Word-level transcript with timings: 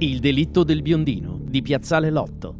Il 0.00 0.20
delitto 0.20 0.62
del 0.62 0.80
biondino 0.80 1.40
di 1.42 1.60
Piazzale 1.60 2.08
Lotto. 2.10 2.54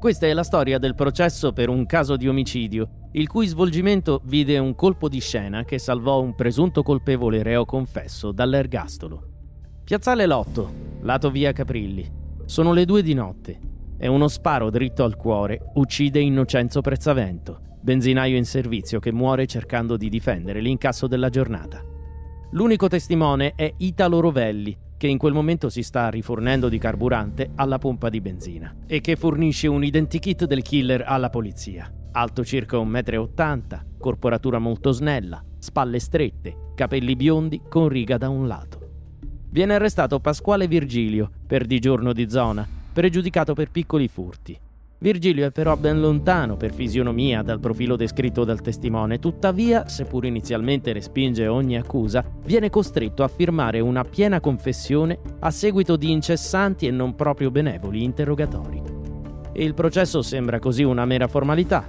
Questa 0.00 0.26
è 0.26 0.32
la 0.32 0.42
storia 0.42 0.80
del 0.80 0.96
processo 0.96 1.52
per 1.52 1.68
un 1.68 1.86
caso 1.86 2.16
di 2.16 2.26
omicidio, 2.26 3.08
il 3.12 3.28
cui 3.28 3.46
svolgimento 3.46 4.20
vide 4.24 4.58
un 4.58 4.74
colpo 4.74 5.08
di 5.08 5.20
scena 5.20 5.62
che 5.62 5.78
salvò 5.78 6.20
un 6.20 6.34
presunto 6.34 6.82
colpevole 6.82 7.44
reo 7.44 7.64
confesso 7.64 8.32
dall'ergastolo. 8.32 9.22
Piazzale 9.84 10.26
Lotto, 10.26 10.68
lato 11.02 11.30
via 11.30 11.52
Caprilli. 11.52 12.10
Sono 12.46 12.72
le 12.72 12.84
due 12.84 13.02
di 13.02 13.14
notte 13.14 13.60
e 13.98 14.08
uno 14.08 14.26
sparo 14.26 14.68
dritto 14.68 15.04
al 15.04 15.14
cuore 15.14 15.70
uccide 15.74 16.18
Innocenzo 16.18 16.80
Prezzavento, 16.80 17.60
benzinaio 17.80 18.36
in 18.36 18.44
servizio 18.44 18.98
che 18.98 19.12
muore 19.12 19.46
cercando 19.46 19.96
di 19.96 20.08
difendere 20.08 20.60
l'incasso 20.60 21.06
della 21.06 21.28
giornata. 21.28 21.84
L'unico 22.52 22.88
testimone 22.88 23.52
è 23.54 23.72
Italo 23.76 24.18
Rovelli, 24.20 24.76
che 24.98 25.06
in 25.06 25.16
quel 25.16 25.32
momento 25.32 25.70
si 25.70 25.82
sta 25.82 26.10
rifornendo 26.10 26.68
di 26.68 26.76
carburante 26.76 27.52
alla 27.54 27.78
pompa 27.78 28.10
di 28.10 28.20
benzina 28.20 28.74
e 28.86 29.00
che 29.00 29.16
fornisce 29.16 29.68
un 29.68 29.84
identikit 29.84 30.44
del 30.44 30.60
killer 30.60 31.04
alla 31.06 31.30
polizia. 31.30 31.90
Alto 32.10 32.44
circa 32.44 32.76
1,80 32.78 33.56
m, 33.56 33.84
corporatura 33.96 34.58
molto 34.58 34.90
snella, 34.90 35.42
spalle 35.58 36.00
strette, 36.00 36.72
capelli 36.74 37.14
biondi 37.14 37.62
con 37.68 37.88
riga 37.88 38.18
da 38.18 38.28
un 38.28 38.48
lato. 38.48 38.86
Viene 39.50 39.74
arrestato 39.74 40.18
Pasquale 40.18 40.66
Virgilio, 40.66 41.30
per 41.46 41.64
di 41.64 41.78
giorno 41.78 42.12
di 42.12 42.28
zona, 42.28 42.66
pregiudicato 42.92 43.54
per 43.54 43.70
piccoli 43.70 44.08
furti. 44.08 44.58
Virgilio 45.00 45.46
è 45.46 45.52
però 45.52 45.76
ben 45.76 46.00
lontano 46.00 46.56
per 46.56 46.72
fisionomia 46.72 47.42
dal 47.42 47.60
profilo 47.60 47.94
descritto 47.94 48.42
dal 48.42 48.60
testimone, 48.60 49.20
tuttavia, 49.20 49.88
seppur 49.88 50.24
inizialmente 50.24 50.92
respinge 50.92 51.46
ogni 51.46 51.78
accusa, 51.78 52.24
viene 52.44 52.68
costretto 52.68 53.22
a 53.22 53.28
firmare 53.28 53.78
una 53.78 54.02
piena 54.02 54.40
confessione 54.40 55.20
a 55.38 55.52
seguito 55.52 55.94
di 55.94 56.10
incessanti 56.10 56.88
e 56.88 56.90
non 56.90 57.14
proprio 57.14 57.52
benevoli 57.52 58.02
interrogatori. 58.02 58.82
Il 59.52 59.74
processo 59.74 60.20
sembra 60.20 60.58
così 60.58 60.82
una 60.82 61.04
mera 61.04 61.28
formalità, 61.28 61.86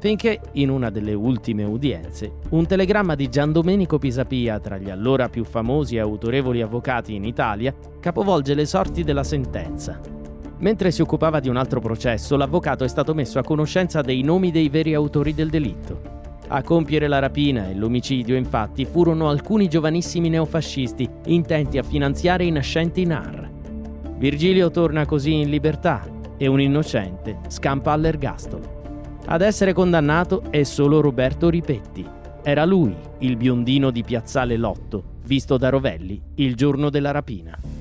finché 0.00 0.40
in 0.54 0.70
una 0.70 0.90
delle 0.90 1.14
ultime 1.14 1.62
udienze 1.62 2.38
un 2.50 2.66
telegramma 2.66 3.14
di 3.14 3.28
Gian 3.28 3.52
Domenico 3.52 3.98
Pisapia, 3.98 4.58
tra 4.58 4.78
gli 4.78 4.90
allora 4.90 5.28
più 5.28 5.44
famosi 5.44 5.94
e 5.94 6.00
autorevoli 6.00 6.60
avvocati 6.60 7.14
in 7.14 7.22
Italia, 7.22 7.72
capovolge 8.00 8.54
le 8.54 8.66
sorti 8.66 9.04
della 9.04 9.24
sentenza 9.24 10.16
Mentre 10.60 10.90
si 10.90 11.02
occupava 11.02 11.38
di 11.38 11.48
un 11.48 11.56
altro 11.56 11.80
processo, 11.80 12.36
l'avvocato 12.36 12.82
è 12.82 12.88
stato 12.88 13.14
messo 13.14 13.38
a 13.38 13.44
conoscenza 13.44 14.00
dei 14.00 14.22
nomi 14.22 14.50
dei 14.50 14.68
veri 14.68 14.92
autori 14.94 15.32
del 15.32 15.50
delitto. 15.50 16.16
A 16.48 16.62
compiere 16.62 17.06
la 17.06 17.18
rapina 17.18 17.68
e 17.68 17.74
l'omicidio, 17.74 18.34
infatti, 18.34 18.84
furono 18.84 19.28
alcuni 19.28 19.68
giovanissimi 19.68 20.28
neofascisti 20.28 21.08
intenti 21.26 21.78
a 21.78 21.82
finanziare 21.82 22.44
i 22.44 22.50
nascenti 22.50 23.04
NAR. 23.04 23.50
Virgilio 24.16 24.70
torna 24.70 25.06
così 25.06 25.34
in 25.34 25.50
libertà 25.50 26.04
e 26.36 26.46
un 26.46 26.60
innocente 26.60 27.38
scampa 27.48 27.92
all'ergastolo. 27.92 28.76
Ad 29.26 29.42
essere 29.42 29.72
condannato 29.72 30.44
è 30.50 30.62
solo 30.62 31.00
Roberto 31.00 31.50
Ripetti. 31.50 32.04
Era 32.42 32.64
lui 32.64 32.96
il 33.18 33.36
biondino 33.36 33.90
di 33.90 34.02
Piazzale 34.02 34.56
Lotto, 34.56 35.18
visto 35.24 35.58
da 35.58 35.68
Rovelli 35.68 36.20
il 36.36 36.56
giorno 36.56 36.88
della 36.88 37.10
rapina. 37.10 37.77